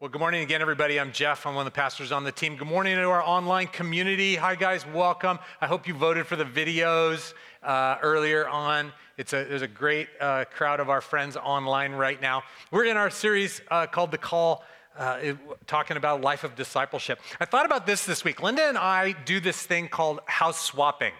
[0.00, 1.00] Well, good morning again, everybody.
[1.00, 1.44] I'm Jeff.
[1.44, 2.54] I'm one of the pastors on the team.
[2.54, 4.36] Good morning to our online community.
[4.36, 4.86] Hi, guys.
[4.86, 5.40] Welcome.
[5.60, 8.92] I hope you voted for the videos uh, earlier on.
[9.16, 12.44] It's a, there's a great uh, crowd of our friends online right now.
[12.70, 14.62] We're in our series uh, called The Call.
[14.96, 15.34] Uh,
[15.66, 17.20] talking about life of discipleship.
[17.40, 18.40] I thought about this this week.
[18.40, 21.12] Linda and I do this thing called house swapping.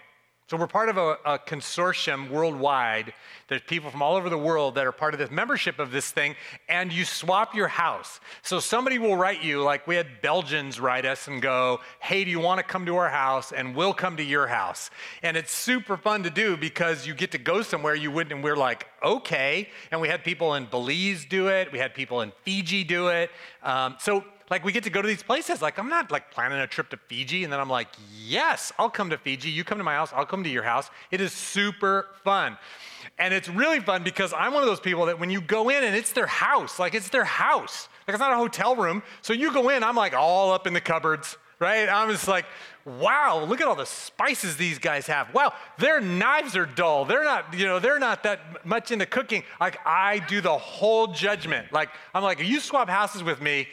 [0.48, 3.12] So we're part of a, a, consortium worldwide.
[3.48, 6.10] There's people from all over the world that are part of this membership of this
[6.10, 6.36] thing,
[6.70, 8.18] and you swap your house.
[8.40, 12.30] So somebody will write you, like we had Belgians write us and go, "Hey, do
[12.30, 14.90] you want to come to our house?" And we'll come to your house.
[15.22, 18.32] And it's super fun to do because you get to go somewhere you wouldn't.
[18.32, 19.68] And we're like, okay.
[19.90, 21.70] And we had people in Belize do it.
[21.72, 23.30] We had people in Fiji do it.
[23.62, 25.60] Um, so like we get to go to these places.
[25.62, 28.90] Like I'm not like planning a trip to Fiji and then I'm like, yes, I'll
[28.90, 29.50] come to Fiji.
[29.50, 30.90] You come to my house, I'll come to your house.
[31.10, 32.56] It is super fun.
[33.18, 35.84] And it's really fun because I'm one of those people that when you go in
[35.84, 37.88] and it's their house, like it's their house.
[38.06, 39.02] Like it's not a hotel room.
[39.22, 41.88] So you go in, I'm like all up in the cupboards, right?
[41.88, 42.46] I'm just like,
[42.84, 45.32] wow, look at all the spices these guys have.
[45.34, 47.04] Wow, their knives are dull.
[47.04, 49.42] They're not, you know, they're not that much into cooking.
[49.60, 51.72] Like I do the whole judgment.
[51.72, 53.68] Like I'm like, you swap houses with me,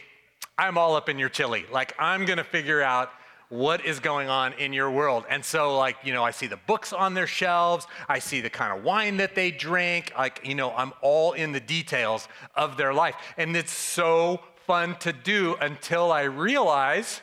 [0.58, 1.66] I'm all up in your chili.
[1.72, 3.12] Like, I'm going to figure out
[3.50, 5.26] what is going on in your world.
[5.30, 8.50] And so, like, you know, I see the books on their shelves, I see the
[8.50, 10.12] kind of wine that they drink.
[10.18, 13.16] Like, you know, I'm all in the details of their life.
[13.38, 17.22] And it's so fun to do until I realize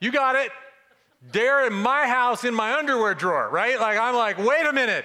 [0.00, 0.50] you got it.
[1.32, 3.78] They're in my house in my underwear drawer, right?
[3.78, 5.04] Like, I'm like, wait a minute.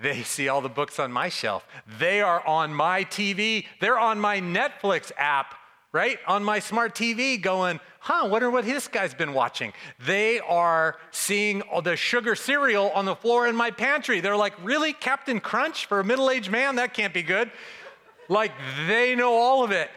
[0.00, 1.66] They see all the books on my shelf.
[1.98, 3.66] They are on my TV.
[3.80, 5.54] They're on my Netflix app,
[5.92, 6.18] right?
[6.26, 9.74] On my smart TV going, huh, wonder what this guy's been watching.
[10.06, 14.20] They are seeing the sugar cereal on the floor in my pantry.
[14.20, 14.94] They're like, really?
[14.94, 16.76] Captain Crunch for a middle aged man?
[16.76, 17.50] That can't be good.
[18.28, 18.52] Like,
[18.86, 19.90] they know all of it.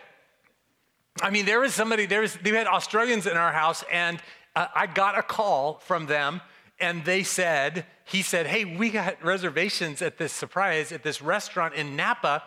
[1.21, 4.19] I mean, there was somebody, there was, we had Australians in our house, and
[4.55, 6.41] uh, I got a call from them
[6.79, 11.73] and they said, he said, hey, we got reservations at this surprise at this restaurant
[11.75, 12.43] in Napa,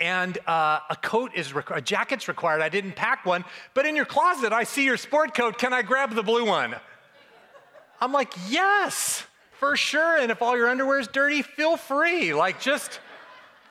[0.00, 2.60] and uh, a coat is required, a jacket's required.
[2.60, 3.44] I didn't pack one,
[3.74, 5.58] but in your closet, I see your sport coat.
[5.58, 6.74] Can I grab the blue one?
[8.00, 10.18] I'm like, yes, for sure.
[10.18, 12.34] And if all your underwear is dirty, feel free.
[12.34, 13.00] Like, just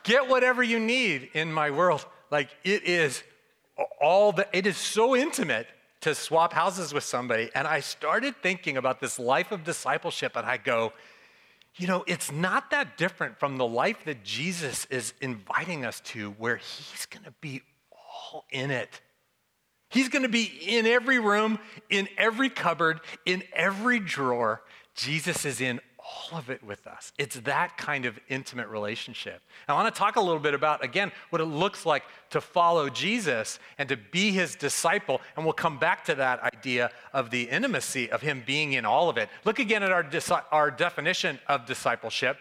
[0.03, 2.05] get whatever you need in my world.
[2.31, 3.22] Like, it is
[4.01, 5.67] all the, it is so intimate
[6.05, 7.49] to swap houses with somebody.
[7.55, 10.93] And I started thinking about this life of discipleship, and I go,
[11.77, 16.29] you know, it's not that different from the life that Jesus is inviting us to,
[16.38, 19.01] where he's gonna be all in it.
[19.89, 21.57] He's gonna be in every room,
[21.89, 24.61] in every cupboard, in every drawer.
[24.93, 27.11] Jesus is in all of it with us.
[27.17, 29.41] It's that kind of intimate relationship.
[29.67, 32.89] I want to talk a little bit about, again, what it looks like to follow
[32.89, 35.21] Jesus and to be his disciple.
[35.35, 39.09] And we'll come back to that idea of the intimacy of him being in all
[39.09, 39.29] of it.
[39.45, 40.05] Look again at our,
[40.51, 42.37] our definition of discipleship,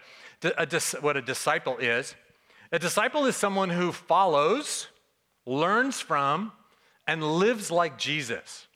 [1.01, 2.15] what a disciple is.
[2.71, 4.89] A disciple is someone who follows,
[5.47, 6.53] learns from,
[7.07, 8.67] and lives like Jesus.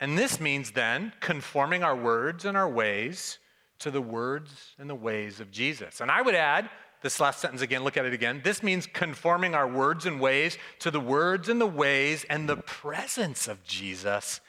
[0.00, 3.38] And this means then conforming our words and our ways
[3.78, 6.00] to the words and the ways of Jesus.
[6.00, 6.68] And I would add
[7.02, 8.40] this last sentence again, look at it again.
[8.42, 12.56] This means conforming our words and ways to the words and the ways and the
[12.56, 14.40] presence of Jesus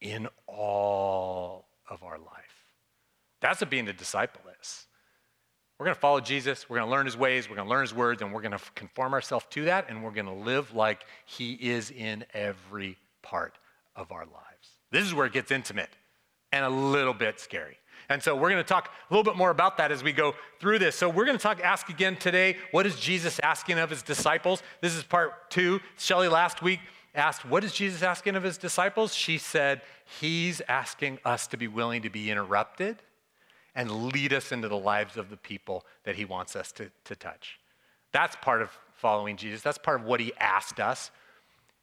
[0.00, 2.64] in all of our life.
[3.40, 4.86] That's what being a disciple is.
[5.78, 7.82] We're going to follow Jesus, we're going to learn his ways, we're going to learn
[7.82, 10.74] his words, and we're going to conform ourselves to that, and we're going to live
[10.74, 13.58] like he is in every part
[13.94, 14.45] of our life.
[14.96, 15.90] This is where it gets intimate
[16.52, 17.76] and a little bit scary.
[18.08, 20.34] And so we're going to talk a little bit more about that as we go
[20.58, 20.96] through this.
[20.96, 24.62] So we're going to talk, ask again today, what is Jesus asking of his disciples?
[24.80, 25.80] This is part two.
[25.98, 26.80] Shelly last week
[27.14, 29.14] asked, what is Jesus asking of his disciples?
[29.14, 29.82] She said,
[30.18, 33.02] he's asking us to be willing to be interrupted
[33.74, 37.14] and lead us into the lives of the people that he wants us to, to
[37.14, 37.60] touch.
[38.12, 39.60] That's part of following Jesus.
[39.60, 41.10] That's part of what he asked us.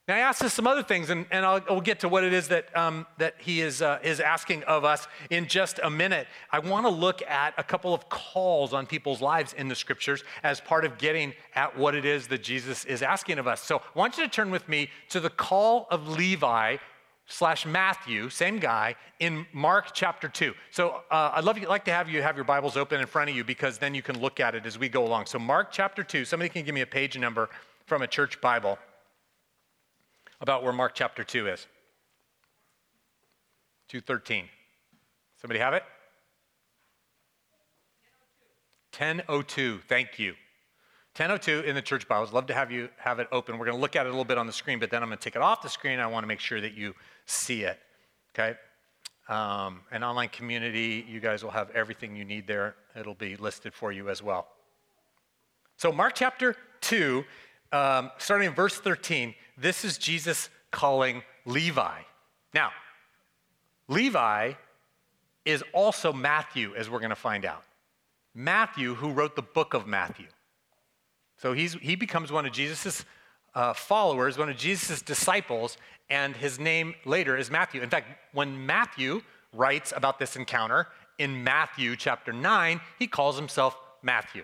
[0.06, 2.34] Now, I asked us some other things, and, and I'll, I'll, get to what it
[2.34, 6.28] is that, um, that he is, uh, is asking of us in just a minute.
[6.52, 10.26] I want to look at a couple of calls on people's lives in the scriptures
[10.44, 13.62] as part of getting at what it is that Jesus is asking of us.
[13.62, 16.78] So I want you to turn with me to the call of Levi
[17.26, 20.54] slash Matthew, same guy, in Mark chapter 2.
[20.72, 23.30] So uh, I'd love, you, like to have you have your Bibles open in front
[23.30, 25.28] of you because then you can look at it as we go along.
[25.28, 27.50] So, Mark chapter 2, somebody can give me a page number
[27.86, 28.78] from a church Bible
[30.44, 31.68] about where Mark chapter 2 is.
[33.88, 34.50] 213.
[35.42, 35.84] Somebody have it?
[38.98, 39.80] 1002.
[39.88, 40.34] Thank you.
[41.16, 42.34] 1002 in the church Bibles.
[42.34, 43.58] Love to have you have it open.
[43.58, 45.08] We're going to look at it a little bit on the screen, but then I'm
[45.08, 46.00] going to take it off the screen.
[46.00, 46.94] I want to make sure that you
[47.26, 47.80] see it.
[48.36, 48.58] Okay?
[49.30, 52.76] Um, an online community, you guys will have everything you need there.
[53.00, 54.48] It'll be listed for you as well.
[55.78, 57.24] So, Mark chapter 2,
[57.72, 62.02] um, starting in verse 13, this is Jesus calling Levi.
[62.54, 62.72] Now,
[63.88, 64.54] Levi
[65.46, 67.64] is also Matthew, as we're going to find out.
[68.34, 70.28] Matthew, who wrote the book of Matthew.
[71.38, 73.06] So he's, he becomes one of Jesus'
[73.54, 75.78] uh, followers, one of Jesus' disciples,
[76.10, 77.82] and his name later is Matthew.
[77.82, 79.22] In fact, when Matthew
[79.54, 80.88] writes about this encounter
[81.20, 84.44] in Matthew chapter 9, he calls himself Matthew.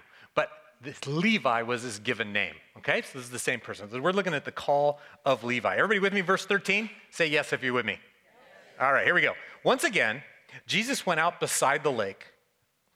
[0.81, 2.53] This Levi was his given name.
[2.77, 3.89] Okay, so this is the same person.
[3.89, 5.75] So we're looking at the call of Levi.
[5.75, 6.89] Everybody with me, verse 13?
[7.09, 7.93] Say yes if you're with me.
[7.99, 8.81] Yes.
[8.81, 9.33] All right, here we go.
[9.63, 10.23] Once again,
[10.65, 12.27] Jesus went out beside the lake.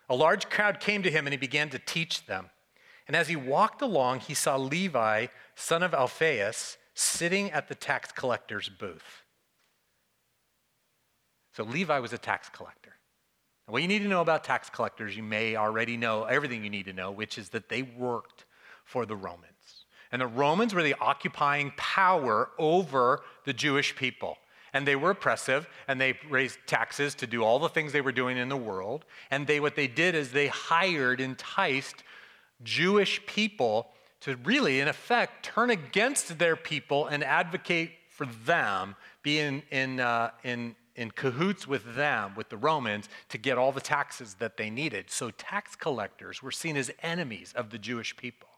[0.10, 2.50] A large crowd came to him and he began to teach them.
[3.08, 8.12] And as he walked along, he saw Levi, son of Alphaeus, sitting at the tax
[8.12, 9.24] collector's booth.
[11.52, 12.93] So Levi was a tax collector.
[13.68, 16.86] What you need to know about tax collectors, you may already know everything you need
[16.86, 18.46] to know, which is that they worked
[18.84, 19.86] for the Romans.
[20.12, 24.38] And the Romans were the occupying power over the Jewish people.
[24.74, 28.12] And they were oppressive, and they raised taxes to do all the things they were
[28.12, 29.06] doing in the world.
[29.32, 32.04] And they, what they did is they hired, enticed
[32.64, 33.90] Jewish people
[34.22, 40.00] to really, in effect, turn against their people and advocate for them, be in, in,
[40.00, 44.58] uh, in, in cahoots with them, with the Romans, to get all the taxes that
[44.58, 45.10] they needed.
[45.10, 48.50] So tax collectors were seen as enemies of the Jewish people.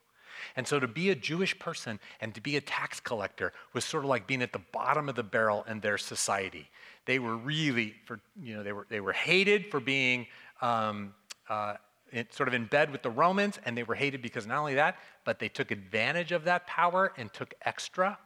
[0.54, 4.04] And so to be a Jewish person and to be a tax collector was sort
[4.04, 6.68] of like being at the bottom of the barrel in their society.
[7.06, 10.26] They were really, for, you know, they were, they were hated for being
[10.60, 11.14] um,
[11.48, 11.74] uh,
[12.30, 14.98] sort of in bed with the Romans, and they were hated because not only that,
[15.24, 18.18] but they took advantage of that power and took extra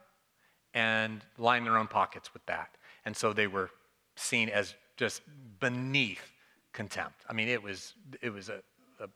[0.74, 2.70] and lined their own pockets with that.
[3.04, 3.70] And so they were
[4.20, 5.22] seen as just
[5.60, 6.32] beneath
[6.72, 7.24] contempt.
[7.28, 8.62] I mean, it was, it was a,
[9.00, 9.08] a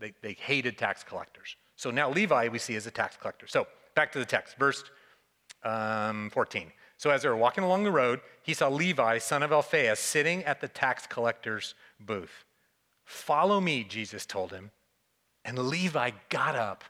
[0.00, 1.56] they, they hated tax collectors.
[1.76, 3.46] So now Levi we see as a tax collector.
[3.46, 4.84] So back to the text, verse
[5.64, 6.72] um, 14.
[6.96, 10.44] So as they were walking along the road, he saw Levi, son of Alphaeus, sitting
[10.44, 12.44] at the tax collector's booth.
[13.04, 14.70] Follow me, Jesus told him.
[15.44, 16.84] And Levi got up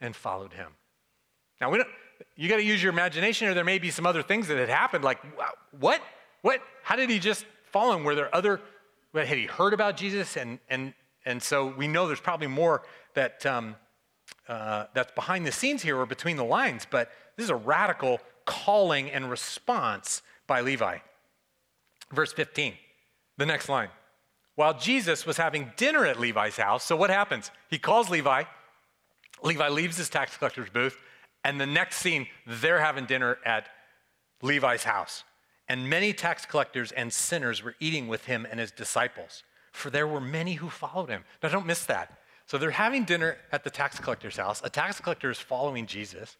[0.00, 0.72] and followed him.
[1.60, 1.88] Now, we don't,
[2.36, 4.68] you got to use your imagination, or there may be some other things that had
[4.68, 5.04] happened.
[5.04, 5.18] Like,
[5.78, 6.00] what?
[6.42, 6.60] What?
[6.82, 8.04] How did he just follow him?
[8.04, 8.60] Were there other,
[9.14, 10.36] had he heard about Jesus?
[10.36, 10.94] And, and,
[11.24, 12.82] and so we know there's probably more
[13.14, 13.76] that, um,
[14.48, 18.20] uh, that's behind the scenes here or between the lines, but this is a radical
[18.44, 20.98] calling and response by Levi.
[22.12, 22.74] Verse 15,
[23.36, 23.90] the next line
[24.58, 26.82] while Jesus was having dinner at Levi's house.
[26.82, 27.52] So what happens?
[27.70, 28.42] He calls Levi.
[29.40, 30.96] Levi leaves his tax collector's booth,
[31.44, 33.68] and the next scene, they're having dinner at
[34.42, 35.22] Levi's house.
[35.68, 39.42] And many tax collectors and sinners were eating with him and his disciples,
[39.72, 41.24] for there were many who followed him.
[41.42, 42.18] Now, don't miss that.
[42.46, 44.62] So they're having dinner at the tax collector's house.
[44.64, 46.36] A tax collector is following Jesus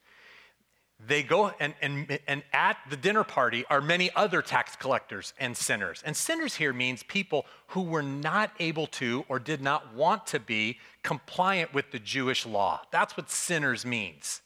[1.07, 5.57] they go and, and, and at the dinner party are many other tax collectors and
[5.57, 6.03] sinners.
[6.05, 10.41] And sinners here means people who were not able to or did not want to
[10.41, 12.81] be compliant with the Jewish law.
[12.91, 14.43] That's what sinners means.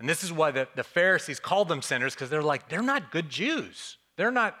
[0.00, 3.10] And this is why the, the Pharisees called them sinners because they're like, they're not
[3.10, 3.98] good Jews.
[4.16, 4.56] They're not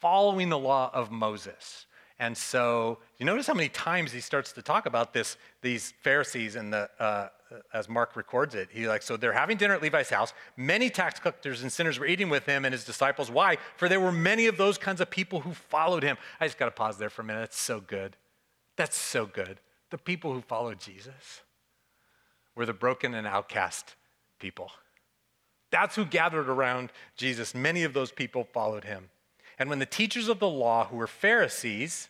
[0.00, 1.86] following the law of Moses.
[2.18, 6.54] And so you notice how many times he starts to talk about this, these Pharisees
[6.56, 7.28] and the, uh,
[7.74, 8.68] as Mark records it.
[8.70, 10.32] He like, so they're having dinner at Levi's house.
[10.56, 13.30] Many tax collectors and sinners were eating with him and his disciples.
[13.30, 13.56] Why?
[13.76, 16.16] For there were many of those kinds of people who followed him.
[16.40, 17.40] I just got to pause there for a minute.
[17.40, 18.16] That's so good.
[18.76, 19.58] That's so good.
[19.90, 21.42] The people who followed Jesus
[22.54, 23.96] were the broken and outcast
[24.38, 24.70] people.
[25.72, 27.54] That's who gathered around Jesus.
[27.54, 29.10] Many of those people followed him.
[29.58, 32.08] And when the teachers of the law, who were Pharisees,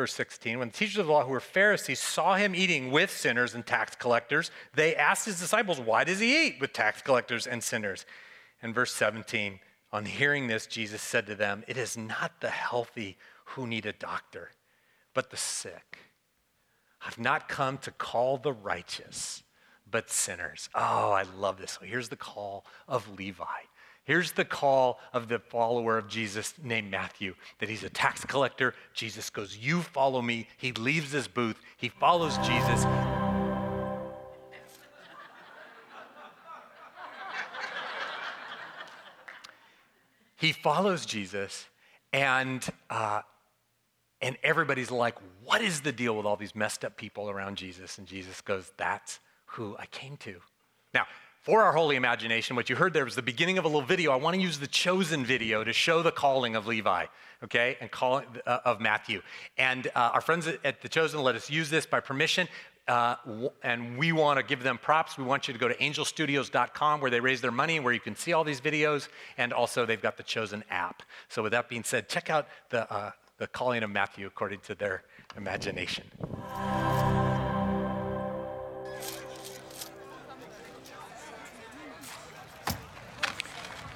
[0.00, 3.10] verse 16, when the teachers of the law who were Pharisees saw him eating with
[3.10, 7.46] sinners and tax collectors, they asked his disciples, Why does he eat with tax collectors
[7.46, 8.06] and sinners?
[8.62, 9.60] And verse 17,
[9.92, 13.92] on hearing this, Jesus said to them, It is not the healthy who need a
[13.92, 14.52] doctor,
[15.12, 15.98] but the sick.
[17.06, 19.42] I've not come to call the righteous,
[19.90, 20.68] but sinners.
[20.74, 21.78] Oh, I love this.
[21.82, 23.44] Here's the call of Levi.
[24.04, 28.74] Here's the call of the follower of Jesus named Matthew that he's a tax collector.
[28.94, 30.48] Jesus goes, You follow me.
[30.56, 32.84] He leaves his booth, he follows Jesus.
[40.36, 41.66] he follows Jesus,
[42.12, 43.20] and uh,
[44.22, 47.98] And everybody's like, what is the deal with all these messed up people around Jesus?
[47.98, 49.20] And Jesus goes, that's
[49.52, 50.36] who I came to.
[50.94, 51.06] Now,
[51.42, 54.12] for our holy imagination, what you heard there was the beginning of a little video.
[54.12, 57.06] I want to use the chosen video to show the calling of Levi,
[57.44, 59.22] okay, and call uh, of Matthew.
[59.56, 62.46] And uh, our friends at the chosen let us use this by permission.
[62.86, 63.14] Uh,
[63.62, 65.16] and we want to give them props.
[65.16, 68.16] We want you to go to angelstudios.com where they raise their money, where you can
[68.16, 71.02] see all these videos, and also they've got the Chosen app.
[71.28, 74.74] So, with that being said, check out the, uh, the calling of Matthew according to
[74.74, 75.04] their
[75.36, 76.04] imagination.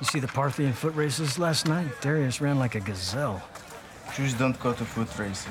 [0.05, 1.87] You see the Parthian foot races last night?
[2.03, 3.43] Darius ran like a gazelle.
[4.15, 5.49] Jews don't go to foot races.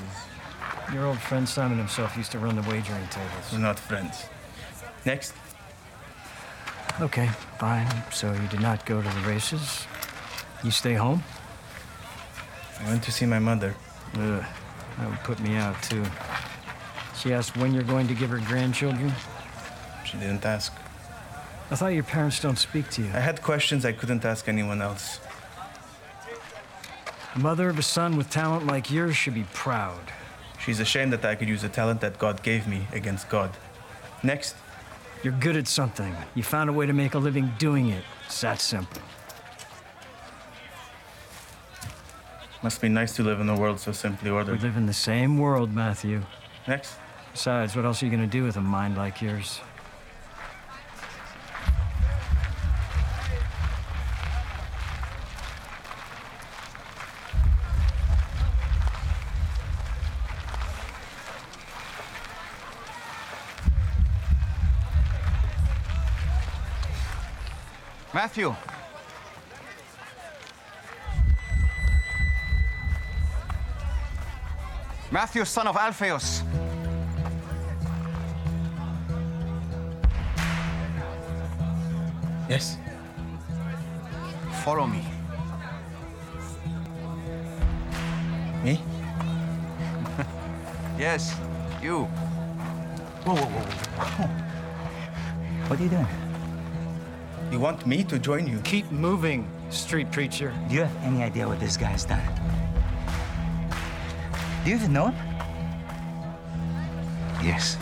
[0.92, 3.50] Your old friend Simon himself used to run the wagering tables.
[3.52, 4.26] We're not friends.
[5.04, 5.34] Next.
[7.00, 7.88] Okay, fine.
[8.12, 9.88] So you did not go to the races?
[10.62, 11.24] You stay home?
[12.78, 13.74] I went to see my mother.
[14.14, 14.44] Ugh,
[14.98, 16.04] that would put me out, too.
[17.16, 19.12] She asked when you're going to give her grandchildren?
[20.04, 20.72] She didn't ask.
[21.70, 23.08] I thought your parents don't speak to you.
[23.08, 25.18] I had questions I couldn't ask anyone else.
[27.34, 30.12] The mother of a son with talent like yours should be proud.
[30.58, 33.50] She's ashamed that I could use the talent that God gave me against God.
[34.22, 34.54] Next.
[35.22, 36.14] You're good at something.
[36.34, 38.04] You found a way to make a living doing it.
[38.26, 39.00] It's that simple.
[42.62, 44.52] Must be nice to live in a world so simply ordered.
[44.52, 46.22] We live in the same world, Matthew.
[46.68, 46.96] Next.
[47.32, 49.60] Besides, what else are you going to do with a mind like yours?
[68.24, 68.56] Matthew.
[75.10, 76.42] Matthew, son of Alphaeus.
[82.48, 82.78] Yes.
[84.64, 85.04] Follow me.
[88.64, 88.80] Me?
[90.98, 91.36] Yes,
[91.82, 92.04] you.
[93.24, 94.28] Whoa, whoa, whoa.
[95.68, 96.23] What are you doing?
[97.50, 98.58] You want me to join you?
[98.60, 100.52] Keep moving, street preacher.
[100.68, 102.22] Do you have any idea what this guy's done?
[104.64, 105.14] Do you even know him?
[107.44, 107.76] Yes.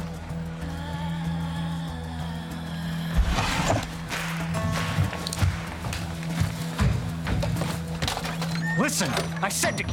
[8.79, 9.11] Listen,
[9.43, 9.85] I said to.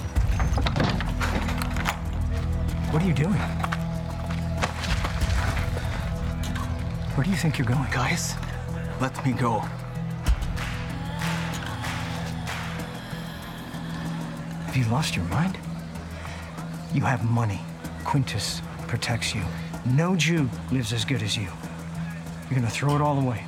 [2.91, 3.33] What are you doing?
[7.13, 7.87] Where do you think you're going?
[7.91, 8.33] Guys,
[8.99, 9.59] let me go.
[14.65, 15.57] Have you lost your mind?
[16.93, 17.61] You have money.
[18.03, 19.41] Quintus protects you.
[19.85, 21.47] No Jew lives as good as you.
[22.49, 23.45] You're gonna throw it all away.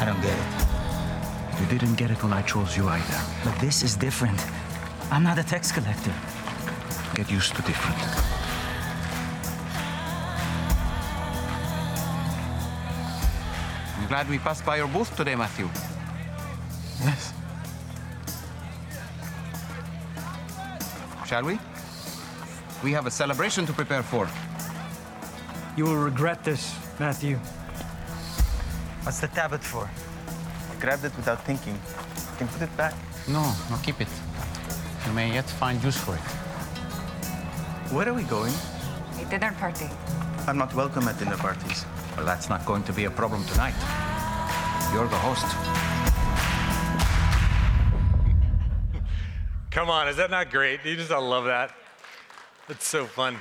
[0.00, 1.60] I don't get it.
[1.60, 3.20] You didn't get it when I chose you either.
[3.44, 4.40] But this is different.
[5.10, 6.14] I'm not a tax collector.
[7.14, 8.00] Get used to different.
[13.98, 15.68] I'm glad we passed by your booth today, Matthew.
[17.04, 17.34] Yes.
[21.26, 21.58] Shall we?
[22.82, 24.30] We have a celebration to prepare for.
[25.76, 27.38] You will regret this, Matthew.
[29.02, 29.88] What's the tablet for?
[30.70, 31.72] I grabbed it without thinking.
[31.74, 32.94] You can put it back.
[33.26, 34.08] No, no, keep it.
[35.06, 36.20] You may yet find use for it.
[37.92, 38.52] Where are we going?
[39.18, 39.88] A dinner party.
[40.46, 41.86] I'm not welcome at dinner parties.
[42.14, 43.74] Well, that's not going to be a problem tonight.
[44.92, 45.46] You're the host.
[49.70, 50.84] Come on, is that not great?
[50.84, 51.72] You just I love that.
[52.68, 53.40] It's so fun.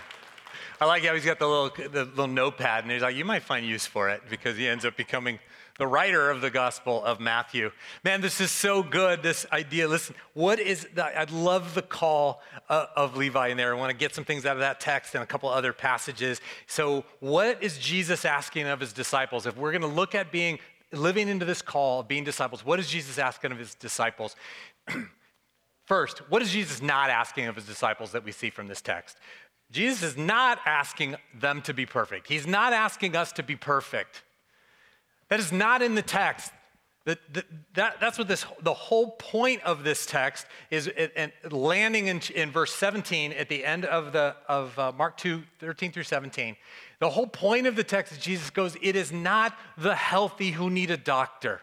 [0.82, 3.44] I like how he's got the little the little notepad, and he's like, you might
[3.44, 5.40] find use for it because he ends up becoming
[5.78, 7.72] the writer of the Gospel of Matthew.
[8.04, 9.24] Man, this is so good.
[9.24, 9.88] This idea.
[9.88, 11.18] Listen, what is that?
[11.18, 13.76] I love the call uh, of Levi in there.
[13.76, 16.40] I want to get some things out of that text and a couple other passages.
[16.68, 19.46] So, what is Jesus asking of his disciples?
[19.46, 20.60] If we're going to look at being
[20.94, 24.36] living into this call of being disciples, what is Jesus asking of his disciples?
[25.86, 29.18] First, what is Jesus not asking of his disciples that we see from this text?
[29.72, 32.28] Jesus is not asking them to be perfect.
[32.28, 34.24] He's not asking us to be perfect.
[35.30, 36.52] That is not in the text.
[37.06, 37.46] That, that,
[37.76, 42.52] that, that's what this, the whole point of this text is, and landing in, in
[42.52, 46.56] verse 17 at the end of, the, of uh, Mark 2, 13 through 17.
[47.00, 50.70] The whole point of the text is Jesus goes, It is not the healthy who
[50.70, 51.62] need a doctor.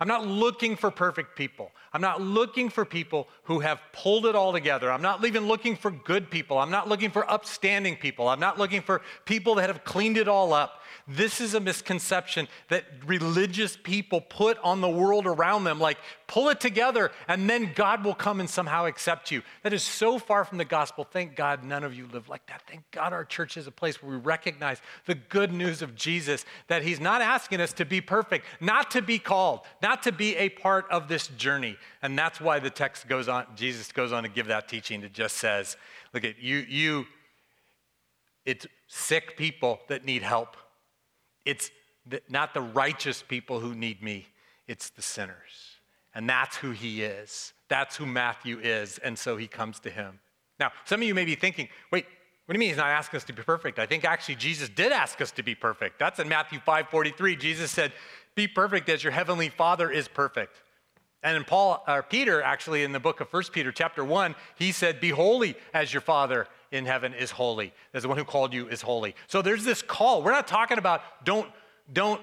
[0.00, 1.70] I'm not looking for perfect people.
[1.92, 4.90] I'm not looking for people who have pulled it all together.
[4.90, 6.58] I'm not even looking for good people.
[6.58, 8.28] I'm not looking for upstanding people.
[8.28, 10.82] I'm not looking for people that have cleaned it all up.
[11.06, 16.48] This is a misconception that religious people put on the world around them like, pull
[16.48, 19.42] it together and then God will come and somehow accept you.
[19.62, 21.04] That is so far from the gospel.
[21.04, 22.62] Thank God none of you live like that.
[22.66, 26.44] Thank God our church is a place where we recognize the good news of Jesus,
[26.68, 30.36] that He's not asking us to be perfect, not to be called, not to be
[30.36, 31.76] a part of this journey.
[32.02, 35.12] And that's why the text goes on, Jesus goes on to give that teaching that
[35.12, 35.76] just says,
[36.12, 37.06] look at you, you,
[38.44, 40.56] it's sick people that need help.
[41.44, 41.70] It's
[42.06, 44.26] the, not the righteous people who need me,
[44.66, 45.78] it's the sinners.
[46.14, 47.52] And that's who he is.
[47.68, 48.98] That's who Matthew is.
[48.98, 50.20] And so he comes to him.
[50.60, 52.06] Now, some of you may be thinking, wait,
[52.46, 53.78] what do you mean he's not asking us to be perfect?
[53.78, 55.98] I think actually Jesus did ask us to be perfect.
[55.98, 57.36] That's in Matthew 5 43.
[57.36, 57.92] Jesus said,
[58.34, 60.62] Be perfect as your heavenly Father is perfect.
[61.22, 64.72] And in Paul or Peter, actually, in the book of 1 Peter, chapter 1, he
[64.72, 68.52] said, Be holy as your Father in heaven is holy, as the one who called
[68.52, 69.14] you is holy.
[69.28, 70.22] So there's this call.
[70.22, 71.48] We're not talking about don't,
[71.92, 72.20] don't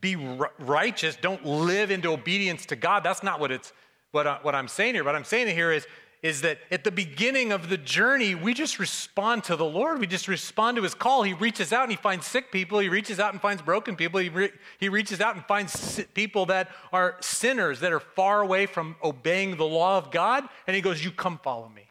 [0.00, 0.14] be
[0.58, 3.02] righteous, don't live into obedience to God.
[3.02, 3.72] That's not what it's
[4.12, 5.04] what, I, what I'm saying here.
[5.04, 5.86] What I'm saying here is,
[6.22, 10.00] is that at the beginning of the journey, we just respond to the Lord.
[10.00, 11.22] We just respond to his call.
[11.22, 12.78] He reaches out and he finds sick people.
[12.78, 14.20] He reaches out and finds broken people.
[14.20, 18.66] He, re- he reaches out and finds people that are sinners, that are far away
[18.66, 20.48] from obeying the law of God.
[20.66, 21.83] And he goes, You come follow me.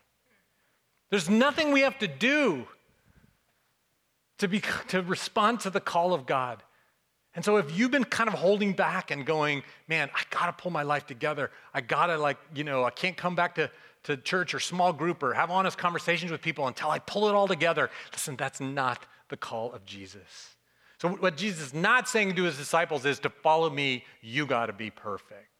[1.13, 2.65] There's nothing we have to do
[4.39, 6.63] to, be, to respond to the call of God.
[7.35, 10.53] And so if you've been kind of holding back and going, man, I got to
[10.53, 11.51] pull my life together.
[11.71, 13.69] I got to, like, you know, I can't come back to,
[14.05, 17.35] to church or small group or have honest conversations with people until I pull it
[17.35, 17.91] all together.
[18.11, 20.55] Listen, that's not the call of Jesus.
[20.99, 24.65] So what Jesus is not saying to his disciples is to follow me, you got
[24.65, 25.52] to be perfect.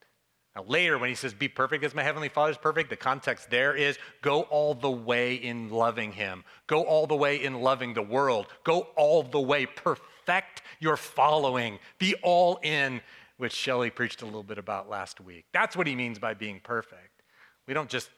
[0.56, 3.50] Now, later, when he says, Be perfect as my heavenly Father is perfect, the context
[3.50, 7.94] there is go all the way in loving him, go all the way in loving
[7.94, 13.02] the world, go all the way, perfect your following, be all in,
[13.38, 15.46] which Shelley preached a little bit about last week.
[15.54, 17.24] That's what he means by being perfect.
[17.68, 18.10] We don't just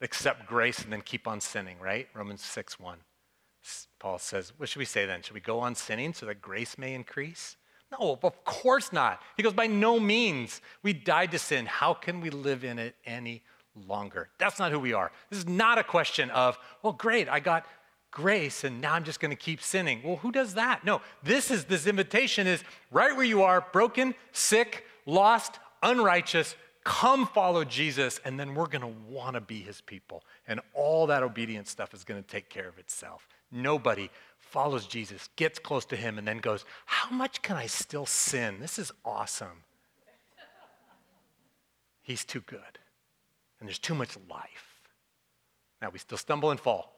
[0.00, 2.08] accept grace and then keep on sinning, right?
[2.14, 2.98] Romans 6 1.
[3.98, 5.22] Paul says, What should we say then?
[5.22, 7.56] Should we go on sinning so that grace may increase?
[7.92, 9.22] No, of course not.
[9.36, 10.60] He goes, By no means.
[10.82, 11.66] We died to sin.
[11.66, 13.42] How can we live in it any
[13.86, 14.28] longer?
[14.38, 15.12] That's not who we are.
[15.30, 17.66] This is not a question of, well, great, I got
[18.10, 20.00] grace and now I'm just going to keep sinning.
[20.02, 20.84] Well, who does that?
[20.84, 26.56] No, this is this invitation is right where you are, broken, sick, lost, unrighteous.
[26.82, 30.22] Come follow Jesus, and then we're going to want to be his people.
[30.46, 33.26] And all that obedience stuff is going to take care of itself.
[33.50, 34.08] Nobody
[34.56, 38.56] follows Jesus, gets close to him, and then goes, How much can I still sin?
[38.58, 39.64] This is awesome.
[42.00, 42.78] He's too good,
[43.60, 44.80] and there's too much life.
[45.82, 46.90] Now, we still stumble and fall,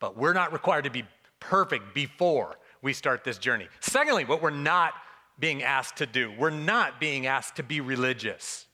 [0.00, 1.04] but we're not required to be
[1.38, 3.68] perfect before we start this journey.
[3.80, 4.94] Secondly, what we're not
[5.38, 8.65] being asked to do, we're not being asked to be religious.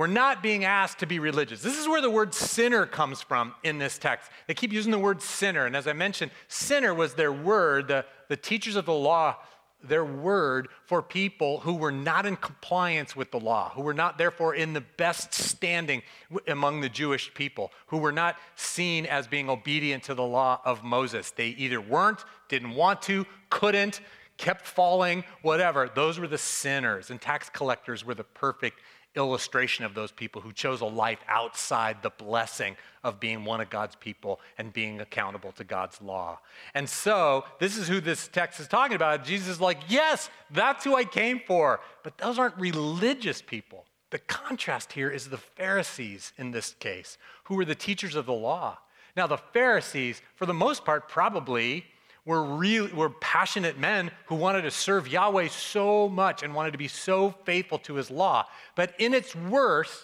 [0.00, 1.60] We're not being asked to be religious.
[1.60, 4.30] This is where the word sinner comes from in this text.
[4.46, 5.66] They keep using the word sinner.
[5.66, 9.36] And as I mentioned, sinner was their word, the, the teachers of the law,
[9.84, 14.16] their word for people who were not in compliance with the law, who were not
[14.16, 16.00] therefore in the best standing
[16.48, 20.82] among the Jewish people, who were not seen as being obedient to the law of
[20.82, 21.30] Moses.
[21.30, 24.00] They either weren't, didn't want to, couldn't,
[24.38, 25.90] kept falling, whatever.
[25.94, 27.10] Those were the sinners.
[27.10, 28.80] And tax collectors were the perfect
[29.16, 33.68] illustration of those people who chose a life outside the blessing of being one of
[33.70, 36.38] God's people and being accountable to God's law.
[36.74, 39.24] And so, this is who this text is talking about.
[39.24, 41.80] Jesus is like, yes, that's who I came for.
[42.02, 43.84] But those aren't religious people.
[44.10, 48.32] The contrast here is the Pharisees in this case, who were the teachers of the
[48.32, 48.78] law.
[49.16, 51.84] Now, the Pharisees, for the most part, probably
[52.30, 56.78] were, real, were passionate men who wanted to serve Yahweh so much and wanted to
[56.78, 58.46] be so faithful to his law.
[58.76, 60.00] But in its worst,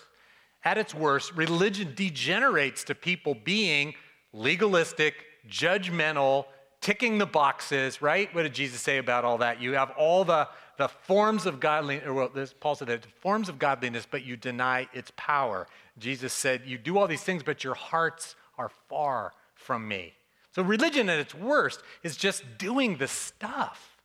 [0.64, 3.94] at its worst, religion degenerates to people being
[4.32, 5.14] legalistic,
[5.48, 6.46] judgmental,
[6.80, 8.34] ticking the boxes, right?
[8.34, 9.62] What did Jesus say about all that?
[9.62, 13.60] You have all the, the forms of godliness, well, this, Paul said that forms of
[13.60, 15.68] godliness, but you deny its power.
[15.96, 20.15] Jesus said, You do all these things, but your hearts are far from me.
[20.56, 23.98] So, religion at its worst is just doing the stuff.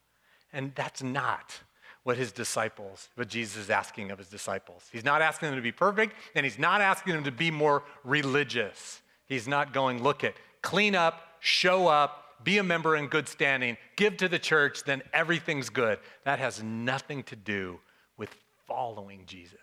[0.52, 1.62] And that's not
[2.04, 4.84] what his disciples, what Jesus is asking of his disciples.
[4.92, 7.84] He's not asking them to be perfect, and he's not asking them to be more
[8.04, 9.02] religious.
[9.28, 13.78] He's not going, look at, clean up, show up, be a member in good standing,
[13.96, 16.00] give to the church, then everything's good.
[16.26, 17.80] That has nothing to do
[18.18, 18.36] with
[18.68, 19.56] following Jesus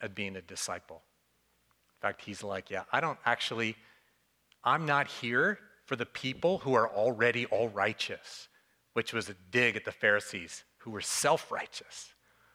[0.00, 1.02] and being a disciple.
[1.96, 3.74] In fact, he's like, yeah, I don't actually,
[4.62, 8.48] I'm not here for the people who are already all righteous,
[8.92, 12.12] which was a dig at the Pharisees who were self righteous,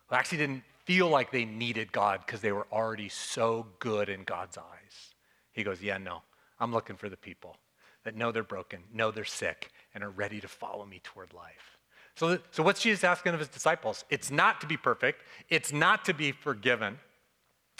[0.08, 4.24] who actually didn't feel like they needed God because they were already so good in
[4.24, 5.16] God's eyes.
[5.52, 6.22] He goes, Yeah, no,
[6.60, 7.58] I'm looking for the people
[8.04, 11.80] that know they're broken, know they're sick, and are ready to follow me toward life.
[12.16, 14.06] So, so what's Jesus asking of his disciples?
[14.12, 17.00] It's not to be perfect, it's not to be forgiven.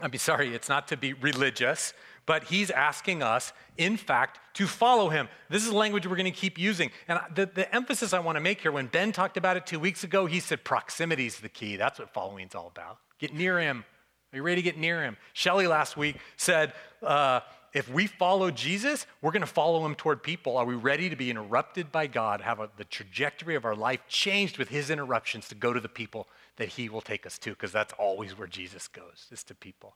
[0.02, 1.94] I'm sorry, it's not to be religious,
[2.26, 5.28] but he's asking us, in fact, to follow him.
[5.50, 6.92] This is language we're going to keep using.
[7.08, 9.80] And the, the emphasis I want to make here, when Ben talked about it two
[9.80, 11.76] weeks ago, he said proximity is the key.
[11.76, 13.00] That's what following is all about.
[13.20, 13.84] Get near him.
[14.32, 15.18] Are you ready to get near him?
[15.34, 17.42] Shelly last week said, uh,
[17.74, 20.58] if we follow Jesus, we're going to follow him toward people.
[20.58, 24.02] Are we ready to be interrupted by God, have a, the trajectory of our life
[24.08, 27.50] changed with his interruptions to go to the people that he will take us to?
[27.50, 29.96] Because that's always where Jesus goes, is to people.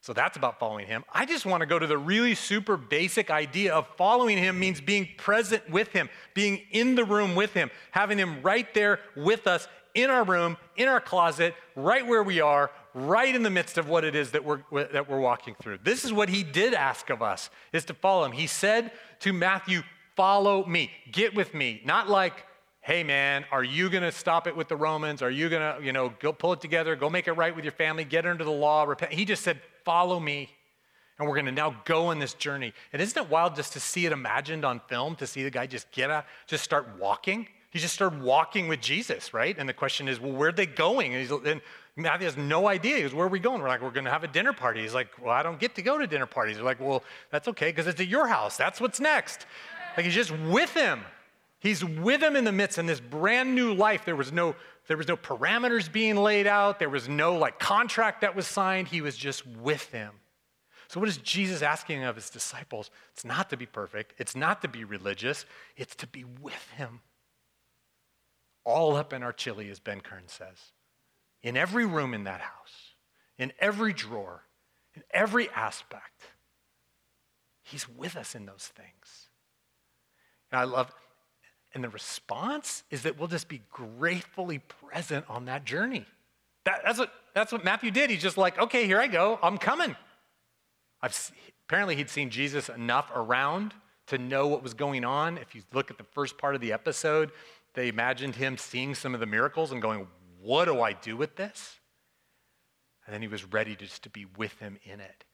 [0.00, 1.04] So that's about following him.
[1.12, 4.80] I just want to go to the really super basic idea of following him means
[4.80, 9.48] being present with him, being in the room with him, having him right there with
[9.48, 13.78] us in our room, in our closet, right where we are, right in the midst
[13.78, 15.78] of what it is that we're, that we're walking through.
[15.82, 18.32] This is what he did ask of us, is to follow him.
[18.32, 19.82] He said to Matthew,
[20.14, 21.82] follow me, get with me.
[21.84, 22.44] Not like,
[22.80, 25.20] hey man, are you to stop it with the Romans?
[25.20, 27.72] Are you to, you know, go pull it together, go make it right with your
[27.72, 29.12] family, get under the law, repent?
[29.12, 30.50] He just said, follow me.
[31.18, 32.74] And we're going to now go on this journey.
[32.92, 35.66] And isn't it wild just to see it imagined on film, to see the guy
[35.66, 37.48] just get out, just start walking?
[37.70, 39.56] He just started walking with Jesus, right?
[39.56, 41.14] And the question is, well, where are they going?
[41.14, 41.62] And, he's, and
[41.94, 42.96] Matthew has no idea.
[42.96, 43.62] He goes, where are we going?
[43.62, 44.82] We're like, we're going to have a dinner party.
[44.82, 46.58] He's like, well, I don't get to go to dinner parties.
[46.58, 48.58] We're like, well, that's okay because it's at your house.
[48.58, 49.46] That's what's next.
[49.96, 51.00] Like he's just with him.
[51.60, 54.04] He's with him in the midst in this brand new life.
[54.04, 54.54] There was no
[54.86, 56.78] there was no parameters being laid out.
[56.78, 58.88] There was no like contract that was signed.
[58.88, 60.12] He was just with them.
[60.88, 62.90] So, what is Jesus asking of his disciples?
[63.12, 65.44] It's not to be perfect, it's not to be religious,
[65.76, 67.00] it's to be with him.
[68.64, 70.72] All up in our chili, as Ben Kern says.
[71.42, 72.94] In every room in that house,
[73.38, 74.42] in every drawer,
[74.94, 76.22] in every aspect,
[77.62, 79.28] he's with us in those things.
[80.50, 80.92] And I love
[81.76, 86.06] and the response is that we'll just be gratefully present on that journey.
[86.64, 88.08] That, that's, what, that's what Matthew did.
[88.08, 89.38] He's just like, okay, here I go.
[89.42, 89.94] I'm coming.
[91.02, 91.30] I've,
[91.68, 93.74] apparently, he'd seen Jesus enough around
[94.06, 95.36] to know what was going on.
[95.36, 97.30] If you look at the first part of the episode,
[97.74, 100.06] they imagined him seeing some of the miracles and going,
[100.40, 101.78] What do I do with this?
[103.04, 105.24] And then he was ready just to be with him in it.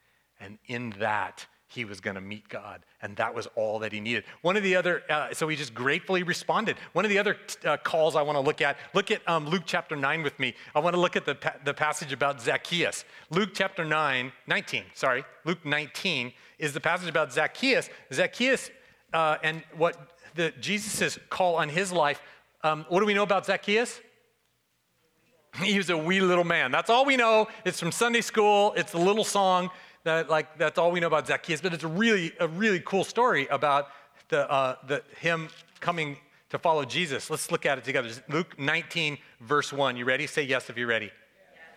[0.41, 2.85] And in that, he was going to meet God.
[3.01, 4.25] And that was all that he needed.
[4.43, 6.77] One of the other, uh, so he just gratefully responded.
[6.93, 9.63] One of the other uh, calls I want to look at, look at um, Luke
[9.65, 10.55] chapter 9 with me.
[10.75, 13.05] I want to look at the, pa- the passage about Zacchaeus.
[13.31, 17.89] Luke chapter 9, 19, sorry, Luke 19 is the passage about Zacchaeus.
[18.13, 18.71] Zacchaeus
[19.13, 22.21] uh, and what the, Jesus' call on his life.
[22.63, 24.01] Um, what do we know about Zacchaeus?
[25.63, 26.71] He was a wee little man.
[26.71, 27.49] That's all we know.
[27.65, 28.73] It's from Sunday school.
[28.77, 29.71] It's a little song.
[30.05, 33.05] That, like, that's all we know about Zacchaeus, but it's a really, a really cool
[33.05, 33.89] story about
[34.29, 35.49] the, uh, the, him
[35.81, 36.17] coming
[36.51, 37.31] to follow Jesus.
[37.31, 38.11] Let's look at it together.
[38.29, 39.97] Luke 19, verse 1.
[39.97, 40.27] You ready?
[40.27, 41.11] Say yes if you're ready.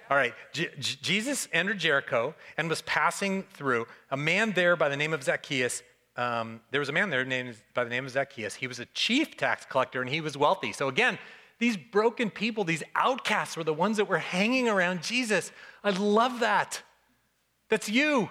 [0.10, 0.34] All right.
[0.54, 3.88] J- Jesus entered Jericho and was passing through.
[4.12, 5.82] A man there by the name of Zacchaeus.
[6.18, 8.56] Um, there was a man there named by the name of Zacchaeus.
[8.56, 10.72] He was a chief tax collector and he was wealthy.
[10.74, 11.18] So again,
[11.60, 15.52] these broken people, these outcasts, were the ones that were hanging around Jesus.
[15.84, 16.82] I love that.
[17.69, 18.30] That's you.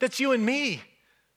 [0.00, 0.82] That's you and me.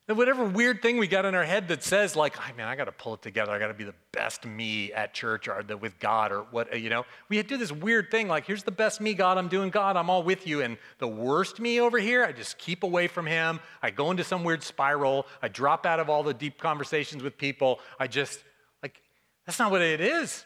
[0.07, 2.75] And whatever weird thing we got in our head that says, like, I mean, I
[2.75, 3.51] got to pull it together.
[3.51, 6.77] I got to be the best me at church or the, with God or what,
[6.77, 7.05] you know.
[7.29, 9.37] We do this weird thing like, here's the best me, God.
[9.37, 9.95] I'm doing God.
[9.95, 10.63] I'm all with you.
[10.63, 13.61] And the worst me over here, I just keep away from him.
[13.81, 15.27] I go into some weird spiral.
[15.41, 17.79] I drop out of all the deep conversations with people.
[17.97, 18.43] I just,
[18.83, 19.01] like,
[19.45, 20.45] that's not what it is.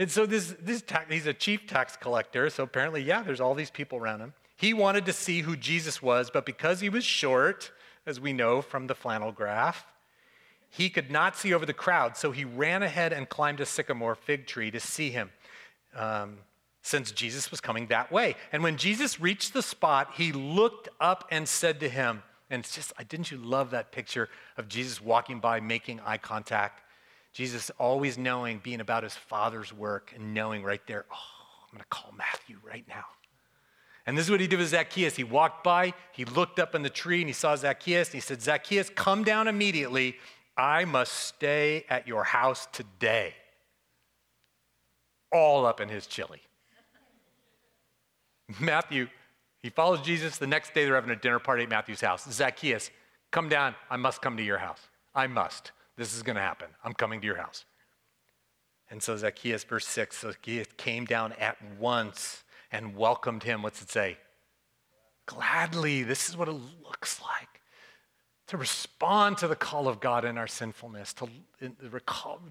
[0.00, 2.50] And so this, this he's a chief tax collector.
[2.50, 4.34] So apparently, yeah, there's all these people around him.
[4.56, 7.72] He wanted to see who Jesus was, but because he was short,
[8.06, 9.86] as we know from the flannel graph,
[10.70, 12.16] he could not see over the crowd.
[12.16, 15.30] So he ran ahead and climbed a sycamore fig tree to see him,
[15.94, 16.38] um,
[16.82, 18.34] since Jesus was coming that way.
[18.52, 22.74] And when Jesus reached the spot, he looked up and said to him, and it's
[22.74, 26.80] just, didn't you love that picture of Jesus walking by, making eye contact?
[27.32, 31.16] Jesus always knowing, being about his father's work, and knowing right there, oh,
[31.64, 33.04] I'm going to call Matthew right now.
[34.06, 35.16] And this is what he did with Zacchaeus.
[35.16, 38.20] He walked by, he looked up in the tree, and he saw Zacchaeus, and he
[38.20, 40.16] said, Zacchaeus, come down immediately.
[40.56, 43.34] I must stay at your house today.
[45.32, 46.40] All up in his chili.
[48.60, 49.08] Matthew,
[49.58, 50.38] he follows Jesus.
[50.38, 52.30] The next day, they're having a dinner party at Matthew's house.
[52.30, 52.90] Zacchaeus,
[53.32, 53.74] come down.
[53.90, 54.80] I must come to your house.
[55.16, 55.72] I must.
[55.96, 56.68] This is going to happen.
[56.84, 57.64] I'm coming to your house.
[58.88, 63.62] And so Zacchaeus, verse 6, Zacchaeus came down at once and welcomed him.
[63.62, 64.18] What's it say?
[65.26, 66.02] Gladly.
[66.02, 67.56] This is what it looks like
[68.48, 71.28] to respond to the call of God in our sinfulness, to,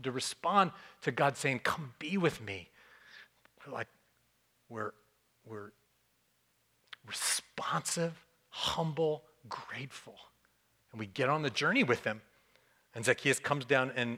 [0.03, 2.69] to respond to God saying, Come be with me.
[3.71, 3.87] Like,
[4.69, 4.91] we're,
[5.45, 5.71] we're
[7.07, 8.13] responsive,
[8.49, 10.17] humble, grateful.
[10.91, 12.21] And we get on the journey with him.
[12.93, 14.17] And Zacchaeus comes down and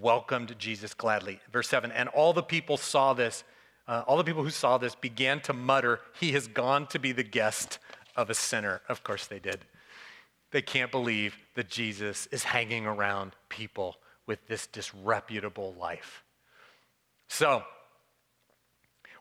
[0.00, 1.40] welcomed Jesus gladly.
[1.52, 3.44] Verse 7 And all the people saw this,
[3.90, 7.10] uh, all the people who saw this began to mutter, He has gone to be
[7.10, 7.80] the guest
[8.14, 8.80] of a sinner.
[8.88, 9.64] Of course they did.
[10.52, 16.22] They can't believe that Jesus is hanging around people with this disreputable life.
[17.26, 17.64] So,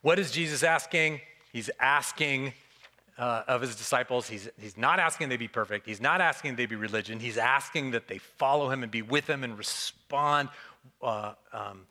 [0.03, 1.21] what is Jesus asking?
[1.51, 2.53] He's asking
[3.17, 4.29] uh, of his disciples.
[4.29, 5.87] He's, he's not asking they be perfect.
[5.87, 7.19] He's not asking they be religion.
[7.19, 10.49] He's asking that they follow him and be with him and respond
[11.01, 11.87] uh, um,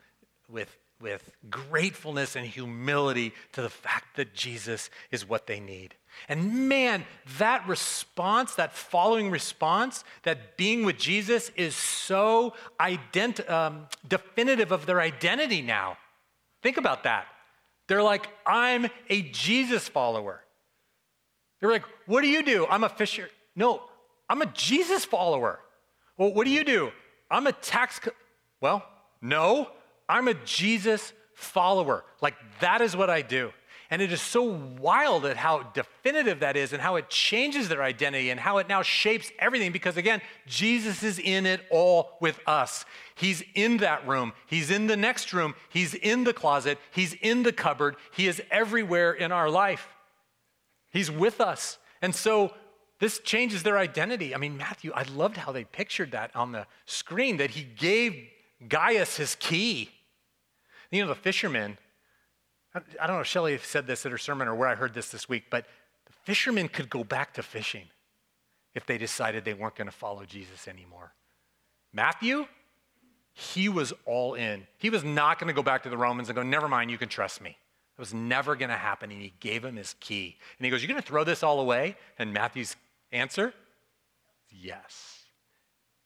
[0.48, 5.94] with, with gratefulness and humility to the fact that Jesus is what they need.
[6.28, 7.04] And man,
[7.38, 14.86] that response, that following response, that being with Jesus is so ident- um, definitive of
[14.86, 15.96] their identity now.
[16.62, 17.26] Think about that.
[17.86, 20.42] They're like, I'm a Jesus follower.
[21.60, 22.66] They're like, what do you do?
[22.68, 23.28] I'm a fisher.
[23.54, 23.82] No,
[24.28, 25.60] I'm a Jesus follower.
[26.16, 26.90] Well, what do you do?
[27.30, 27.98] I'm a tax.
[27.98, 28.10] Co-
[28.60, 28.84] well,
[29.20, 29.68] no,
[30.08, 32.04] I'm a Jesus follower.
[32.20, 33.52] Like, that is what I do.
[33.90, 34.42] And it is so
[34.78, 38.68] wild at how definitive that is and how it changes their identity and how it
[38.68, 42.84] now shapes everything because, again, Jesus is in it all with us.
[43.14, 44.34] He's in that room.
[44.46, 45.54] He's in the next room.
[45.70, 46.78] He's in the closet.
[46.90, 47.96] He's in the cupboard.
[48.12, 49.88] He is everywhere in our life.
[50.90, 51.78] He's with us.
[52.02, 52.52] And so
[53.00, 54.34] this changes their identity.
[54.34, 58.28] I mean, Matthew, I loved how they pictured that on the screen that he gave
[58.68, 59.90] Gaius his key.
[60.90, 61.78] You know, the fishermen
[62.74, 65.08] I don't know if Shelly said this at her sermon or where I heard this
[65.08, 65.66] this week, but
[66.06, 67.86] the fishermen could go back to fishing
[68.74, 71.12] if they decided they weren't going to follow Jesus anymore.
[71.92, 72.46] Matthew,
[73.32, 74.66] he was all in.
[74.78, 76.98] He was not going to go back to the Romans and go, never mind, you
[76.98, 77.50] can trust me.
[77.50, 79.10] It was never going to happen.
[79.10, 80.36] And he gave him his key.
[80.58, 81.96] And he goes, You're going to throw this all away?
[82.16, 82.76] And Matthew's
[83.10, 83.52] answer,
[84.50, 85.24] Yes.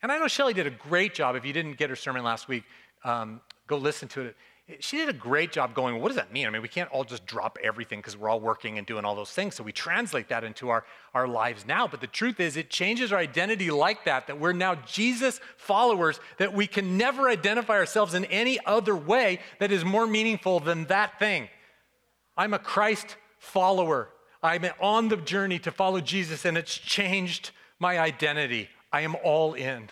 [0.01, 1.37] And I know Shelly did a great job.
[1.37, 2.65] If you didn't get her sermon last week,
[3.05, 4.37] um, go listen to it
[4.79, 6.47] she did a great job going, what does that mean?
[6.47, 9.17] I mean, we can't all just drop everything because we're all working and doing all
[9.17, 9.57] those things.
[9.57, 11.89] So we translate that into our, our lives now.
[11.89, 16.21] But the truth is, it changes our identity like that, that we're now Jesus followers,
[16.39, 20.85] that we can never identify ourselves in any other way that is more meaningful than
[20.85, 21.49] that thing.
[22.37, 24.11] I'm a Christ follower.
[24.45, 28.69] I'm on the journey to follow Jesus, and it's changed my identity.
[28.93, 29.91] I am all in.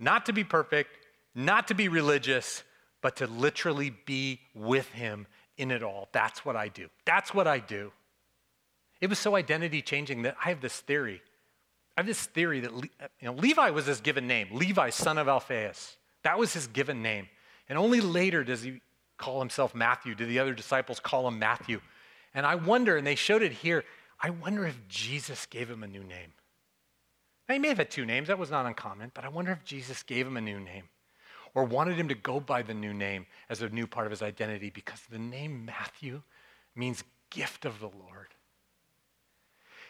[0.00, 0.90] Not to be perfect,
[1.36, 2.64] not to be religious
[3.04, 5.26] but to literally be with him
[5.58, 6.08] in it all.
[6.12, 6.88] That's what I do.
[7.04, 7.92] That's what I do.
[8.98, 11.20] It was so identity changing that I have this theory.
[11.98, 15.18] I have this theory that uh, you know, Levi was his given name, Levi, son
[15.18, 15.98] of Alphaeus.
[16.22, 17.28] That was his given name.
[17.68, 18.80] And only later does he
[19.18, 20.14] call himself Matthew.
[20.14, 21.82] Do the other disciples call him Matthew?
[22.32, 23.84] And I wonder, and they showed it here,
[24.18, 26.32] I wonder if Jesus gave him a new name.
[27.50, 29.62] Now, he may have had two names, that was not uncommon, but I wonder if
[29.62, 30.84] Jesus gave him a new name
[31.54, 34.22] or wanted him to go by the new name as a new part of his
[34.22, 36.22] identity because the name Matthew
[36.74, 38.28] means gift of the Lord.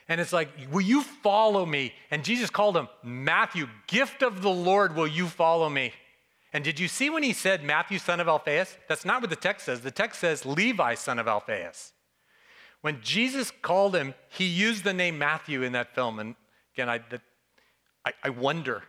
[0.06, 1.94] And it's like, will you follow me?
[2.10, 5.92] And Jesus called him Matthew, gift of the Lord, will you follow me?
[6.52, 8.76] And did you see when he said Matthew, son of Alphaeus?
[8.86, 9.80] That's not what the text says.
[9.80, 11.92] The text says Levi, son of Alphaeus.
[12.82, 16.18] When Jesus called him, he used the name Matthew in that film.
[16.18, 16.34] And
[16.74, 17.00] again, I,
[18.04, 18.82] I, I wonder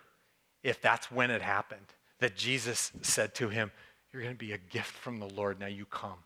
[0.64, 3.72] if that's when it happened that Jesus said to him,
[4.12, 5.60] You're going to be a gift from the Lord.
[5.60, 6.24] Now you come.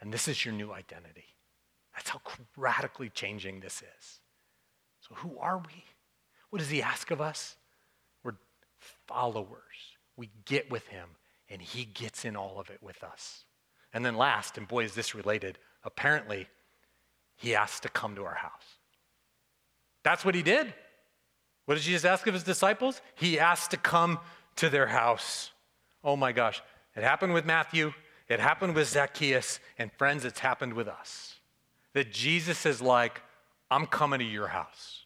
[0.00, 1.24] And this is your new identity.
[1.94, 2.20] That's how
[2.56, 4.20] radically changing this is.
[5.00, 5.84] So, who are we?
[6.50, 7.56] What does he ask of us?
[8.22, 8.34] We're
[9.06, 9.58] followers.
[10.16, 11.08] We get with him,
[11.48, 13.44] and he gets in all of it with us.
[13.92, 16.48] And then, last, and boy, is this related, apparently,
[17.36, 18.78] he asked to come to our house.
[20.02, 20.72] That's what he did.
[21.64, 23.00] What did Jesus ask of his disciples?
[23.14, 24.18] He asked to come
[24.56, 25.50] to their house.
[26.02, 26.62] Oh my gosh.
[26.96, 27.92] It happened with Matthew,
[28.28, 31.34] It happened with Zacchaeus, and friends, it's happened with us.
[31.92, 33.20] That Jesus is like,
[33.70, 35.04] I'm coming to your house.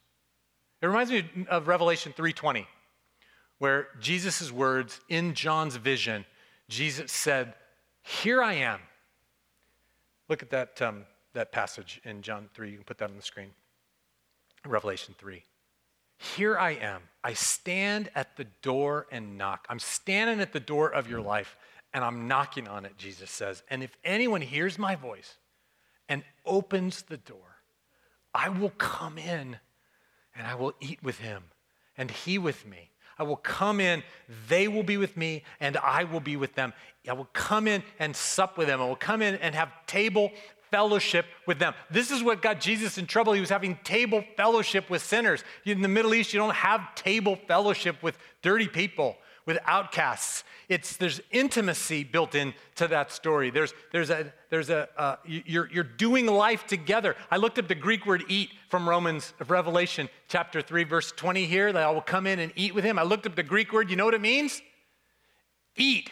[0.81, 2.65] It reminds me of Revelation 3:20,
[3.57, 6.25] where Jesus' words in John's vision,
[6.69, 7.55] Jesus said,
[8.03, 8.79] Here I am.
[10.29, 12.69] Look at that, um, that passage in John 3.
[12.69, 13.51] You can put that on the screen.
[14.65, 15.43] Revelation 3.
[16.19, 17.01] Here I am.
[17.23, 19.65] I stand at the door and knock.
[19.69, 21.55] I'm standing at the door of your life
[21.93, 23.63] and I'm knocking on it, Jesus says.
[23.69, 25.37] And if anyone hears my voice
[26.09, 27.61] and opens the door,
[28.33, 29.57] I will come in
[30.35, 31.43] and I will eat with him
[31.97, 32.91] and he with me.
[33.17, 34.03] I will come in,
[34.47, 36.71] they will be with me, and I will be with them.
[37.07, 38.81] I will come in and sup with them.
[38.81, 40.31] I will come in and have table
[40.71, 41.73] fellowship with them.
[41.89, 43.33] This is what got Jesus in trouble.
[43.33, 45.43] He was having table fellowship with sinners.
[45.65, 50.43] In the Middle East, you don't have table fellowship with dirty people, with outcasts.
[50.67, 53.49] It's there's intimacy built into that story.
[53.49, 57.15] There's there's a there's a uh, you're you're doing life together.
[57.31, 61.45] I looked up the Greek word "eat" from Romans of Revelation chapter three verse twenty
[61.45, 61.73] here.
[61.73, 62.99] That I will come in and eat with him.
[62.99, 63.89] I looked up the Greek word.
[63.89, 64.61] You know what it means?
[65.75, 66.11] Eat.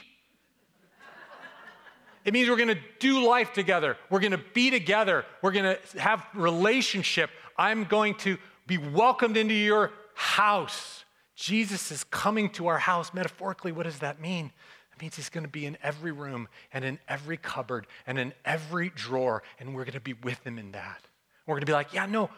[2.27, 3.95] It means we're going to do life together.
[4.09, 5.23] We're going to be together.
[5.41, 7.29] We're going to have relationship.
[7.57, 8.37] I'm going to
[8.67, 11.05] be welcomed into your house.
[11.37, 13.13] Jesus is coming to our house.
[13.13, 14.51] Metaphorically, what does that mean?
[14.93, 18.33] It means he's going to be in every room and in every cupboard and in
[18.43, 20.99] every drawer, and we're going to be with him in that.
[21.45, 22.29] We're going to be like, yeah, no.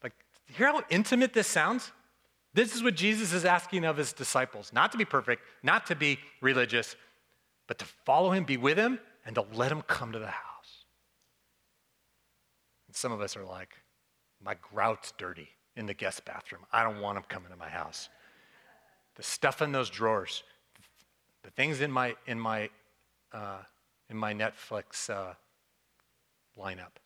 [0.00, 0.12] Like,
[0.46, 1.90] hear how intimate this sounds?
[2.52, 5.96] This is what Jesus is asking of his disciples not to be perfect, not to
[5.96, 6.94] be religious,
[7.66, 10.84] but to follow him, be with him, and to let him come to the house.
[12.86, 13.74] And some of us are like,
[14.42, 16.62] my grout's dirty in the guest bathroom.
[16.72, 18.08] I don't want him coming to my house.
[19.16, 20.42] The stuff in those drawers,
[21.42, 22.68] the things in my in my
[23.32, 23.58] uh,
[24.10, 25.34] in my Netflix uh,
[26.58, 26.96] lineup.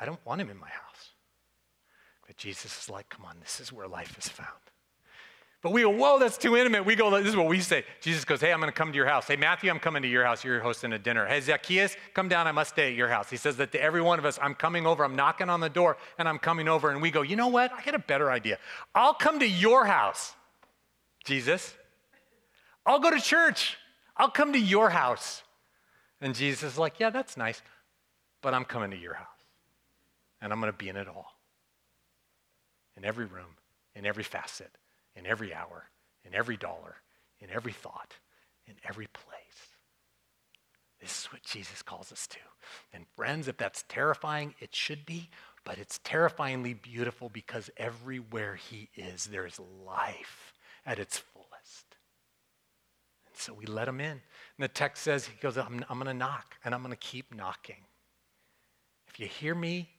[0.00, 1.10] I don't want him in my house.
[2.26, 4.63] But Jesus is like, come on, this is where life is found.
[5.64, 6.84] But we go, whoa, that's too intimate.
[6.84, 7.86] We go, this is what we say.
[8.02, 9.26] Jesus goes, hey, I'm going to come to your house.
[9.26, 10.44] Hey, Matthew, I'm coming to your house.
[10.44, 11.24] You're hosting a dinner.
[11.24, 12.46] Hey, Zacchaeus, come down.
[12.46, 13.30] I must stay at your house.
[13.30, 15.02] He says that to every one of us, I'm coming over.
[15.02, 16.90] I'm knocking on the door and I'm coming over.
[16.90, 17.72] And we go, you know what?
[17.72, 18.58] I got a better idea.
[18.94, 20.34] I'll come to your house,
[21.24, 21.74] Jesus.
[22.84, 23.78] I'll go to church.
[24.18, 25.44] I'll come to your house.
[26.20, 27.62] And Jesus is like, yeah, that's nice,
[28.42, 29.28] but I'm coming to your house.
[30.42, 31.38] And I'm going to be in it all.
[32.98, 33.56] In every room,
[33.94, 34.70] in every facet
[35.16, 35.84] in every hour,
[36.24, 36.96] in every dollar,
[37.40, 38.14] in every thought,
[38.66, 39.34] in every place.
[41.00, 42.38] This is what Jesus calls us to.
[42.92, 45.28] And friends, if that's terrifying, it should be,
[45.64, 50.54] but it's terrifyingly beautiful because everywhere he is, there is life
[50.86, 51.96] at its fullest.
[53.26, 54.12] And so we let him in.
[54.12, 54.20] And
[54.58, 57.34] the text says, he goes, I'm, I'm going to knock, and I'm going to keep
[57.34, 57.84] knocking.
[59.08, 59.90] If you hear me,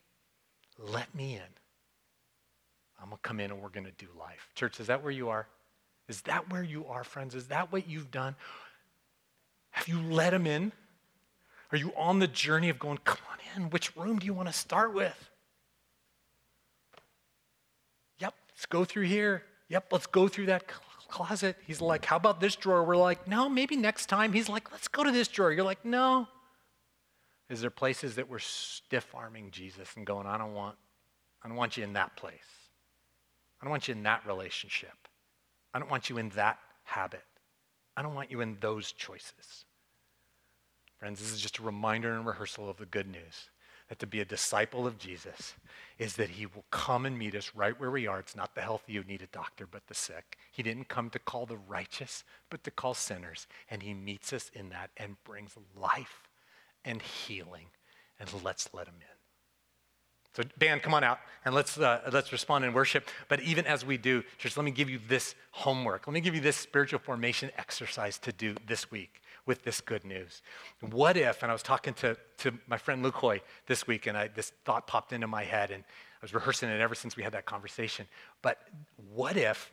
[0.78, 1.65] let me in.
[3.00, 4.50] I'm going to come in and we're going to do life.
[4.56, 5.48] Church, is that where you are?
[6.08, 7.36] Is that where you are, friends?
[7.36, 8.36] Is that what you've done?
[9.72, 10.72] Have you let him in?
[11.72, 13.70] Are you on the journey of going, come on in?
[13.70, 15.30] Which room do you want to start with?
[18.20, 19.44] Yep, let's go through here.
[19.70, 20.66] Yep, let's go through that
[21.08, 21.58] closet.
[21.66, 22.84] He's like, how about this drawer?
[22.84, 24.32] We're like, no, maybe next time.
[24.32, 25.52] He's like, let's go to this drawer.
[25.52, 26.28] You're like, no.
[27.50, 30.78] Is there places that we're stiff arming Jesus and going, I don't want,
[31.44, 32.65] I don't want you in that place?
[33.60, 35.08] I don't want you in that relationship.
[35.74, 37.24] I don't want you in that habit.
[37.98, 39.66] I don't want you in those choices.
[41.00, 43.50] Friends, this is just a reminder and rehearsal of the good news
[43.90, 45.54] that to be a disciple of Jesus
[46.00, 48.20] is that he will come and meet us right where we are.
[48.20, 50.38] It's not the healthy who need a doctor, but the sick.
[50.52, 53.48] He didn't come to call the righteous, but to call sinners.
[53.70, 56.24] And he meets us in that and brings life
[56.84, 57.68] and healing.
[58.20, 59.15] And let's let him in.
[60.36, 63.10] So, band, come on out and let's, uh, let's respond in worship.
[63.30, 66.08] But even as we do, church, let me give you this homework.
[66.08, 70.04] Let me give you this spiritual formation exercise to do this week with this good
[70.04, 70.42] news.
[70.82, 74.18] What if, and I was talking to, to my friend Luke Hoy this week, and
[74.18, 77.24] I, this thought popped into my head, and I was rehearsing it ever since we
[77.24, 78.06] had that conversation.
[78.42, 78.60] But
[79.14, 79.72] what if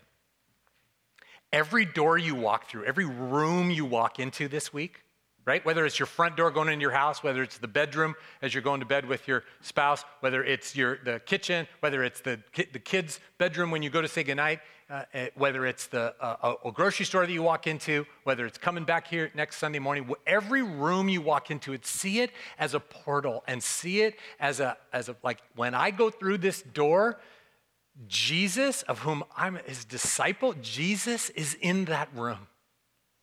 [1.52, 5.02] every door you walk through, every room you walk into this week,
[5.44, 5.64] right?
[5.64, 8.62] Whether it's your front door going into your house, whether it's the bedroom as you're
[8.62, 12.78] going to bed with your spouse, whether it's your, the kitchen, whether it's the, the
[12.78, 16.70] kids' bedroom when you go to say goodnight, uh, eh, whether it's the uh, a
[16.70, 20.62] grocery store that you walk into, whether it's coming back here next Sunday morning, every
[20.62, 24.76] room you walk into, it see it as a portal and see it as a
[24.92, 27.18] as a like when I go through this door,
[28.06, 32.48] Jesus, of whom I'm his disciple, Jesus is in that room.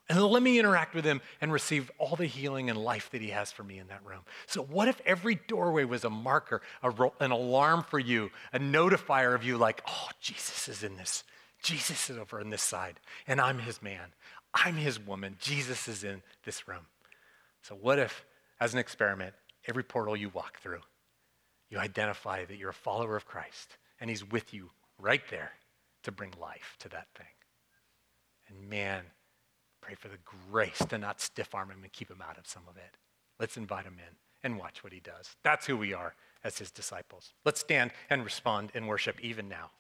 [0.10, 3.30] And let me interact with him and receive all the healing and life that he
[3.30, 4.22] has for me in that room.
[4.47, 8.57] So, what if every doorway was a marker, a ro- an alarm for you, a
[8.57, 11.24] notifier of you, like, oh, Jesus is in this.
[11.62, 14.14] Jesus is over on this side, and I'm his man.
[14.51, 15.36] I'm his woman.
[15.39, 16.88] Jesus is in this room.
[17.62, 18.26] So, what if,
[18.60, 19.36] as an experiment,
[19.68, 20.82] every portal you walk through,
[21.70, 25.51] you identify that you're a follower of Christ and he's with you right there
[26.01, 27.28] to bring life to that thing?
[28.47, 29.03] And man,
[29.89, 30.21] pray for the
[30.51, 32.97] grace to not stiff arm him and keep him out of some of it.
[33.39, 35.35] Let's invite him in and watch what he does.
[35.43, 36.13] That's who we are
[36.43, 37.33] as his disciples.
[37.43, 39.71] Let's stand and respond in worship even now.